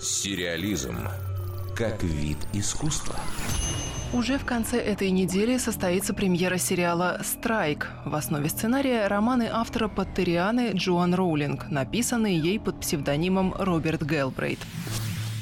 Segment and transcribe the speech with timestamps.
[0.00, 0.96] Сериализм
[1.76, 3.16] как вид искусства.
[4.12, 7.88] Уже в конце этой недели состоится премьера сериала «Страйк».
[8.04, 14.58] В основе сценария романы автора Паттерианы Джоан Роулинг, написанные ей под псевдонимом Роберт Гелбрейт.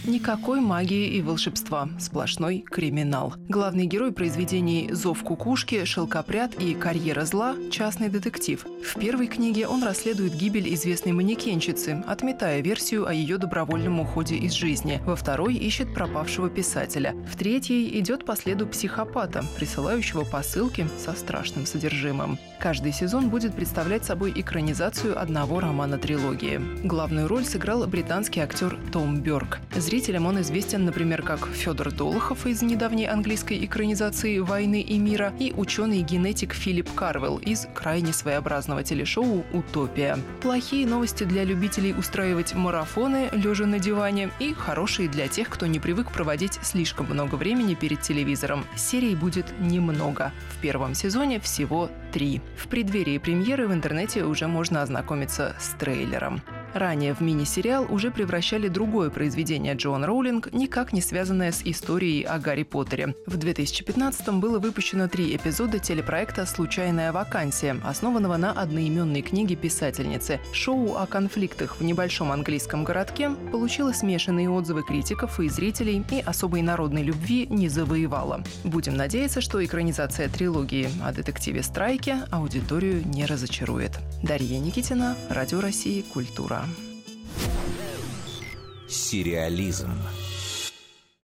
[0.08, 3.34] Никакой магии и волшебства, сплошной криминал.
[3.46, 8.64] Главный герой произведений «Зов кукушки», «Шелкопряд» и «Карьера зла»– частный детектив.
[8.82, 14.54] В первой книге он расследует гибель известной манекенщицы, отметая версию о ее добровольном уходе из
[14.54, 14.98] жизни.
[15.04, 17.14] Во второй ищет пропавшего писателя.
[17.30, 22.38] В третьей идет по следу психопата, присылающего посылки со страшным содержимым.
[22.58, 26.58] Каждый сезон будет представлять собой экранизацию одного романа трилогии.
[26.82, 29.58] Главную роль сыграл британский актер Том Бёрк.
[29.98, 35.52] Зрителям он известен, например, как Федор Долохов из недавней английской экранизации «Войны и мира» и
[35.52, 40.16] ученый-генетик Филипп Карвелл из крайне своеобразного телешоу «Утопия».
[40.40, 45.80] Плохие новости для любителей устраивать марафоны, лежа на диване, и хорошие для тех, кто не
[45.80, 48.64] привык проводить слишком много времени перед телевизором.
[48.76, 50.30] Серий будет немного.
[50.56, 52.40] В первом сезоне всего три.
[52.56, 56.40] В преддверии премьеры в интернете уже можно ознакомиться с трейлером.
[56.74, 62.38] Ранее в мини-сериал уже превращали другое произведение Джоан Роулинг, никак не связанное с историей о
[62.38, 63.14] Гарри Поттере.
[63.26, 70.40] В 2015-м было выпущено три эпизода телепроекта «Случайная вакансия», основанного на одноименной книге писательницы.
[70.52, 76.62] Шоу о конфликтах в небольшом английском городке получило смешанные отзывы критиков и зрителей и особой
[76.62, 78.44] народной любви не завоевало.
[78.64, 83.98] Будем надеяться, что экранизация трилогии о детективе Страйке аудиторию не разочарует.
[84.22, 86.57] Дарья Никитина, Радио России, Культура.
[88.88, 89.90] Сериализм.